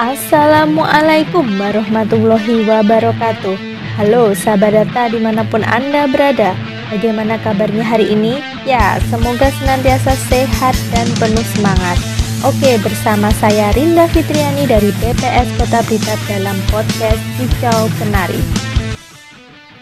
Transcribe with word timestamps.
Assalamualaikum 0.00 1.44
warahmatullahi 1.60 2.64
wabarakatuh. 2.64 3.52
Halo 4.00 4.32
sahabat 4.32 4.72
data 4.72 5.12
di 5.12 5.20
mana 5.20 5.44
pun 5.44 5.60
Anda 5.60 6.08
berada. 6.08 6.56
Bagaimana 6.88 7.36
kabarnya 7.36 7.84
hari 7.84 8.08
ini? 8.16 8.40
Ya, 8.64 8.96
semoga 9.12 9.52
senantiasa 9.60 10.16
sehat 10.32 10.72
dan 10.88 11.04
penuh 11.20 11.44
semangat. 11.52 12.00
Oke, 12.40 12.80
bersama 12.80 13.28
saya 13.44 13.76
Rinda 13.76 14.08
Fitriani 14.08 14.64
dari 14.64 14.88
BPS 15.04 15.60
Kota 15.60 15.84
Blitar 15.84 16.16
dalam 16.24 16.56
podcast 16.72 17.20
Hijau 17.36 17.92
Kenari 18.00 18.40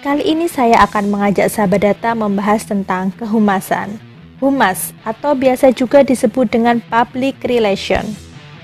Kali 0.03 0.27
ini 0.27 0.51
saya 0.51 0.83
akan 0.83 1.15
mengajak 1.15 1.47
sahabat 1.47 1.95
data 1.95 2.19
membahas 2.19 2.67
tentang 2.67 3.15
kehumasan. 3.15 4.03
Humas 4.43 4.91
atau 5.07 5.39
biasa 5.39 5.71
juga 5.71 6.03
disebut 6.03 6.51
dengan 6.51 6.83
public 6.91 7.39
relation 7.47 8.03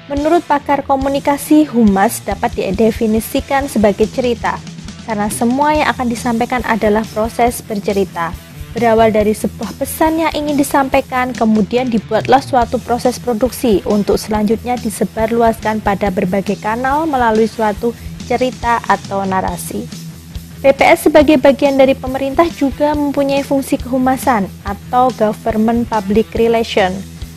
Menurut 0.05 0.45
pakar 0.45 0.84
komunikasi, 0.84 1.64
humas 1.64 2.20
dapat 2.20 2.52
didefinisikan 2.52 3.73
sebagai 3.73 4.05
cerita, 4.05 4.61
karena 5.09 5.33
semua 5.33 5.73
yang 5.73 5.88
akan 5.97 6.12
disampaikan 6.12 6.61
adalah 6.69 7.01
proses 7.16 7.65
bercerita. 7.65 8.37
Berawal 8.77 9.16
dari 9.16 9.33
sebuah 9.33 9.73
pesan 9.80 10.20
yang 10.20 10.33
ingin 10.37 10.61
disampaikan, 10.61 11.33
kemudian 11.33 11.88
dibuatlah 11.88 12.45
suatu 12.45 12.77
proses 12.84 13.16
produksi 13.16 13.80
untuk 13.88 14.20
selanjutnya 14.20 14.77
disebarluaskan 14.77 15.80
pada 15.80 16.12
berbagai 16.12 16.61
kanal 16.61 17.09
melalui 17.09 17.48
suatu 17.48 17.97
cerita 18.28 18.84
atau 18.84 19.25
narasi. 19.25 19.89
PPS 20.61 21.09
sebagai 21.09 21.41
bagian 21.41 21.80
dari 21.80 21.97
pemerintah 21.97 22.45
juga 22.52 22.92
mempunyai 22.92 23.41
fungsi 23.41 23.80
kehumasan 23.80 24.52
atau 24.69 25.09
government 25.16 25.89
public 25.89 26.28
relation 26.36 26.92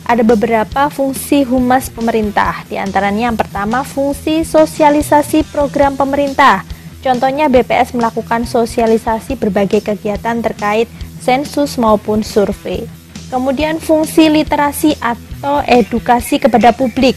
ada 0.08 0.24
beberapa 0.24 0.88
fungsi 0.88 1.44
humas 1.44 1.92
pemerintah, 1.92 2.64
di 2.64 2.80
antaranya 2.80 3.28
yang 3.28 3.36
pertama 3.36 3.84
fungsi 3.84 4.40
sosialisasi 4.40 5.44
program 5.52 6.00
pemerintah. 6.00 6.64
Contohnya 7.04 7.52
BPS 7.52 7.92
melakukan 7.92 8.48
sosialisasi 8.48 9.36
berbagai 9.36 9.84
kegiatan 9.84 10.40
terkait 10.40 10.88
sensus 11.20 11.76
maupun 11.76 12.24
survei. 12.24 12.88
Kemudian 13.28 13.76
fungsi 13.76 14.32
literasi 14.32 14.96
atau 14.96 15.60
edukasi 15.68 16.40
kepada 16.40 16.72
publik. 16.72 17.14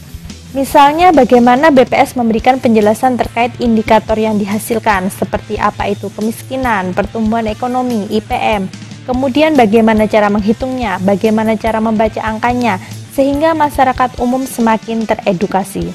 Misalnya 0.52 1.16
bagaimana 1.16 1.72
BPS 1.72 2.12
memberikan 2.12 2.60
penjelasan 2.60 3.16
terkait 3.16 3.56
indikator 3.56 4.20
yang 4.20 4.36
dihasilkan 4.36 5.08
seperti 5.08 5.56
apa 5.56 5.88
itu 5.88 6.12
kemiskinan, 6.12 6.92
pertumbuhan 6.92 7.48
ekonomi, 7.48 8.04
IPM, 8.12 8.68
Kemudian 9.02 9.58
bagaimana 9.58 10.06
cara 10.06 10.30
menghitungnya, 10.30 11.02
bagaimana 11.02 11.58
cara 11.58 11.82
membaca 11.82 12.22
angkanya, 12.22 12.78
sehingga 13.10 13.50
masyarakat 13.52 14.22
umum 14.22 14.46
semakin 14.46 15.02
teredukasi. 15.04 15.90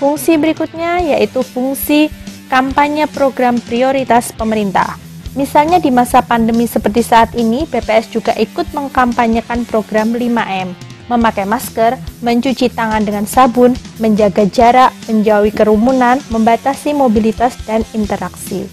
Fungsi 0.00 0.40
berikutnya 0.40 1.00
yaitu 1.04 1.44
fungsi 1.44 2.08
kampanye 2.48 3.08
program 3.12 3.60
prioritas 3.60 4.32
pemerintah. 4.32 4.96
Misalnya 5.36 5.76
di 5.76 5.92
masa 5.92 6.24
pandemi 6.24 6.64
seperti 6.64 7.04
saat 7.04 7.36
ini, 7.36 7.68
BPS 7.68 8.08
juga 8.08 8.32
ikut 8.40 8.72
mengkampanyekan 8.72 9.68
program 9.68 10.16
5M, 10.16 10.72
memakai 11.12 11.44
masker, 11.44 12.00
mencuci 12.24 12.72
tangan 12.72 13.04
dengan 13.04 13.28
sabun, 13.28 13.76
menjaga 14.00 14.48
jarak, 14.48 14.96
menjauhi 15.12 15.52
kerumunan, 15.52 16.24
membatasi 16.32 16.96
mobilitas 16.96 17.52
dan 17.68 17.84
interaksi. 17.92 18.64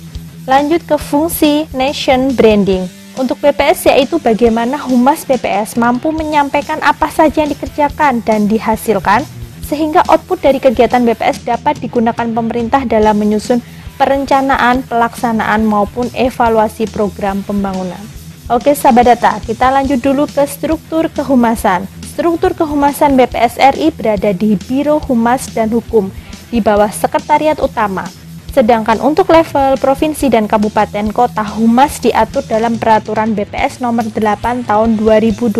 Lanjut 0.47 0.87
ke 0.87 0.95
fungsi 0.95 1.67
nation 1.75 2.31
branding 2.31 3.02
untuk 3.17 3.37
BPS 3.41 3.93
yaitu 3.93 4.17
bagaimana 4.17 4.79
humas 4.81 5.25
BPS 5.25 5.77
mampu 5.77 6.09
menyampaikan 6.09 6.81
apa 6.81 7.09
saja 7.13 7.45
yang 7.45 7.51
dikerjakan 7.53 8.25
dan 8.25 8.49
dihasilkan 8.49 9.21
sehingga 9.63 10.03
output 10.09 10.41
dari 10.41 10.59
kegiatan 10.59 11.01
BPS 11.05 11.45
dapat 11.45 11.79
digunakan 11.79 12.25
pemerintah 12.25 12.83
dalam 12.83 13.15
menyusun 13.17 13.61
perencanaan, 13.95 14.83
pelaksanaan 14.85 15.63
maupun 15.63 16.09
evaluasi 16.17 16.89
program 16.89 17.45
pembangunan. 17.45 18.01
Oke 18.51 18.75
sahabat 18.75 19.15
data, 19.15 19.39
kita 19.39 19.71
lanjut 19.71 20.03
dulu 20.03 20.27
ke 20.27 20.43
struktur 20.43 21.07
kehumasan. 21.07 21.87
Struktur 22.03 22.53
kehumasan 22.53 23.17
BPS 23.17 23.57
RI 23.73 23.89
berada 23.89 24.35
di 24.35 24.53
Biro 24.59 25.01
Humas 25.01 25.49
dan 25.49 25.71
Hukum 25.71 26.13
di 26.53 26.61
bawah 26.61 26.91
Sekretariat 26.91 27.57
Utama 27.57 28.05
Sedangkan 28.53 29.01
untuk 29.01 29.33
level 29.33 29.81
provinsi 29.81 30.29
dan 30.29 30.45
kabupaten 30.45 31.09
kota 31.09 31.41
humas 31.41 31.97
diatur 31.97 32.45
dalam 32.45 32.77
peraturan 32.77 33.33
BPS 33.33 33.81
nomor 33.81 34.05
8 34.13 34.69
tahun 34.69 34.93
2020 35.01 35.57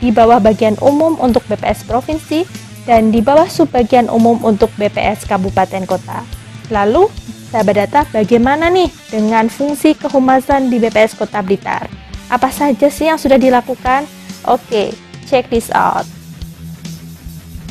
di 0.00 0.08
bawah 0.08 0.40
bagian 0.40 0.80
umum 0.80 1.20
untuk 1.20 1.44
BPS 1.44 1.84
provinsi 1.84 2.48
dan 2.88 3.12
di 3.12 3.20
bawah 3.20 3.44
subbagian 3.44 4.08
umum 4.08 4.40
untuk 4.40 4.72
BPS 4.80 5.28
kabupaten 5.28 5.84
kota. 5.84 6.24
Lalu, 6.72 7.12
sahabat 7.52 7.76
data 7.84 8.00
bagaimana 8.08 8.72
nih 8.72 8.88
dengan 9.12 9.52
fungsi 9.52 9.92
kehumasan 9.92 10.72
di 10.72 10.80
BPS 10.80 11.20
Kota 11.20 11.44
Blitar? 11.44 11.92
Apa 12.32 12.48
saja 12.48 12.88
sih 12.88 13.12
yang 13.12 13.20
sudah 13.20 13.36
dilakukan? 13.36 14.08
Oke, 14.48 14.94
check 15.28 15.52
this 15.52 15.68
out. 15.76 16.19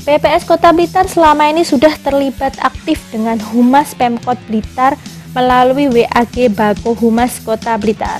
PPS 0.09 0.41
Kota 0.41 0.73
Blitar 0.73 1.05
selama 1.05 1.53
ini 1.53 1.61
sudah 1.61 1.93
terlibat 2.01 2.57
aktif 2.65 2.97
dengan 3.13 3.37
Humas 3.37 3.93
Pemkot 3.93 4.41
Blitar 4.49 4.97
melalui 5.37 5.85
WAG 5.85 6.49
Bako 6.49 6.97
Humas 6.97 7.37
Kota 7.45 7.77
Blitar. 7.77 8.17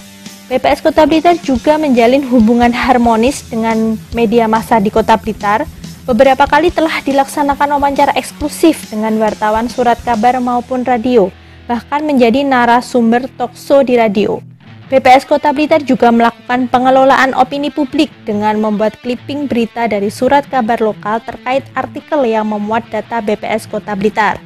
PPS 0.54 0.86
Kota 0.86 1.10
Blitar 1.10 1.42
juga 1.42 1.82
menjalin 1.82 2.22
hubungan 2.30 2.70
harmonis 2.70 3.42
dengan 3.50 3.98
media 4.14 4.46
massa 4.46 4.78
di 4.78 4.94
Kota 4.94 5.18
Blitar. 5.18 5.66
Beberapa 6.06 6.46
kali 6.46 6.70
telah 6.70 6.94
dilaksanakan 7.02 7.82
wawancara 7.82 8.14
eksklusif 8.14 8.94
dengan 8.94 9.18
wartawan 9.18 9.66
surat 9.66 9.98
kabar 10.06 10.38
maupun 10.38 10.86
radio, 10.86 11.34
bahkan 11.66 12.06
menjadi 12.06 12.46
narasumber 12.46 13.26
talkshow 13.34 13.82
di 13.82 13.98
radio. 13.98 14.38
BPS 14.90 15.30
Kota 15.30 15.54
Blitar 15.54 15.86
juga 15.86 16.10
melakukan 16.10 16.66
pengelolaan 16.66 17.38
opini 17.38 17.70
publik 17.70 18.10
dengan 18.26 18.58
membuat 18.58 18.98
clipping 19.06 19.46
berita 19.46 19.86
dari 19.86 20.10
surat 20.10 20.50
kabar 20.50 20.82
lokal 20.82 21.22
terkait 21.22 21.62
artikel 21.78 22.26
yang 22.26 22.50
memuat 22.50 22.90
data 22.90 23.22
BPS 23.22 23.70
Kota 23.70 23.94
Blitar. 23.94 24.42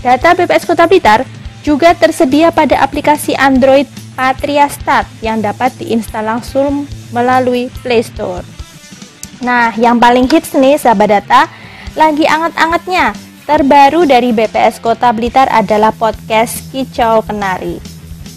Data 0.00 0.32
BPS 0.32 0.64
Kota 0.64 0.88
Blitar 0.88 1.28
juga 1.60 1.92
tersedia 1.92 2.48
pada 2.48 2.80
aplikasi 2.80 3.36
Android 3.36 3.84
Patria 4.16 4.64
Start 4.64 5.04
yang 5.20 5.44
dapat 5.44 5.76
diinstal 5.76 6.24
langsung 6.24 6.88
melalui 7.12 7.68
Play 7.84 8.00
Store. 8.00 8.44
Nah, 9.44 9.72
yang 9.76 10.00
paling 10.00 10.24
hits 10.28 10.56
nih 10.56 10.80
sahabat 10.80 11.20
data, 11.20 11.48
lagi 11.96 12.24
anget-angetnya, 12.24 13.12
terbaru 13.44 14.08
dari 14.08 14.32
BPS 14.32 14.80
Kota 14.80 15.12
Blitar 15.12 15.52
adalah 15.52 15.92
podcast 15.92 16.64
Kicau 16.72 17.20
Kenari. 17.24 17.80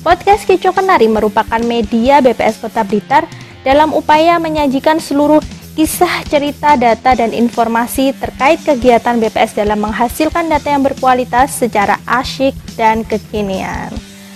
Podcast 0.04 0.44
Kicau 0.44 0.76
Kenari 0.76 1.08
merupakan 1.08 1.60
media 1.64 2.20
BPS 2.20 2.60
Kota 2.60 2.84
Blitar 2.84 3.24
dalam 3.64 3.96
upaya 3.96 4.36
menyajikan 4.36 5.00
seluruh 5.00 5.40
kisah, 5.74 6.22
cerita, 6.30 6.78
data, 6.78 7.18
dan 7.18 7.34
informasi 7.34 8.14
terkait 8.18 8.62
kegiatan 8.62 9.18
BPS 9.18 9.58
dalam 9.58 9.82
menghasilkan 9.82 10.46
data 10.46 10.70
yang 10.70 10.86
berkualitas 10.86 11.58
secara 11.58 11.98
asyik 12.06 12.54
dan 12.78 13.02
kekinian. 13.02 13.90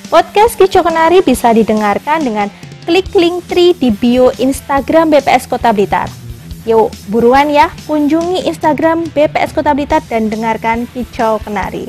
Podcast 0.10 0.57
Kicau 0.57 0.81
Kenari 0.81 1.22
bisa 1.22 1.54
didengarkan 1.54 2.25
dengan 2.25 2.48
klik 2.89 3.12
link 3.13 3.45
tree 3.45 3.78
di 3.78 3.94
bio 3.94 4.34
Instagram 4.42 5.13
BPS 5.13 5.45
Kota 5.45 5.69
Blitar. 5.75 6.10
Yuk, 6.68 6.92
buruan 7.07 7.48
ya, 7.48 7.72
kunjungi 7.86 8.44
Instagram 8.50 9.07
BPS 9.13 9.54
Kota 9.54 9.72
Blitar 9.72 10.04
dan 10.10 10.28
dengarkan 10.28 10.89
Kicau 10.92 11.39
Kenari. 11.44 11.88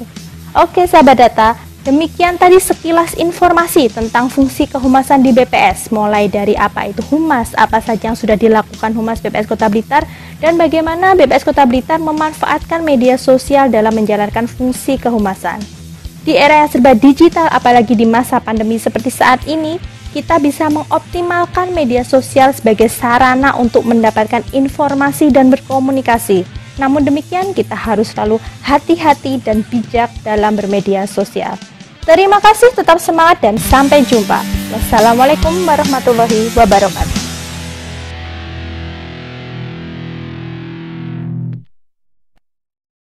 Oke 0.56 0.84
sahabat 0.90 1.18
data, 1.18 1.67
Demikian 1.86 2.34
tadi 2.34 2.58
sekilas 2.58 3.14
informasi 3.14 3.86
tentang 3.86 4.26
fungsi 4.26 4.66
kehumasan 4.66 5.22
di 5.22 5.30
BPS, 5.30 5.94
mulai 5.94 6.26
dari 6.26 6.58
apa 6.58 6.90
itu 6.90 7.00
humas, 7.06 7.54
apa 7.54 7.78
saja 7.78 8.10
yang 8.10 8.18
sudah 8.18 8.34
dilakukan 8.34 8.90
humas 8.98 9.22
BPS 9.22 9.46
Kota 9.46 9.70
Blitar, 9.70 10.02
dan 10.42 10.58
bagaimana 10.58 11.14
BPS 11.14 11.46
Kota 11.46 11.62
Blitar 11.62 12.02
memanfaatkan 12.02 12.82
media 12.82 13.14
sosial 13.14 13.70
dalam 13.70 13.94
menjalankan 13.94 14.50
fungsi 14.50 14.98
kehumasan. 14.98 15.62
Di 16.26 16.34
era 16.34 16.60
yang 16.60 16.68
serba 16.68 16.98
digital, 16.98 17.46
apalagi 17.48 17.94
di 17.94 18.04
masa 18.04 18.42
pandemi 18.42 18.76
seperti 18.76 19.14
saat 19.14 19.46
ini, 19.46 19.78
kita 20.10 20.42
bisa 20.42 20.66
mengoptimalkan 20.68 21.70
media 21.72 22.02
sosial 22.02 22.50
sebagai 22.50 22.90
sarana 22.90 23.54
untuk 23.54 23.86
mendapatkan 23.86 24.42
informasi 24.50 25.30
dan 25.30 25.48
berkomunikasi. 25.48 26.57
Namun 26.78 27.02
demikian, 27.04 27.52
kita 27.52 27.74
harus 27.74 28.14
selalu 28.14 28.38
hati-hati 28.62 29.42
dan 29.42 29.66
bijak 29.66 30.08
dalam 30.22 30.54
bermedia 30.54 31.04
sosial. 31.10 31.58
Terima 32.06 32.40
kasih, 32.40 32.72
tetap 32.72 32.96
semangat 33.02 33.44
dan 33.44 33.60
sampai 33.60 34.00
jumpa. 34.06 34.40
Wassalamualaikum 34.72 35.52
warahmatullahi 35.68 36.48
wabarakatuh. 36.56 37.17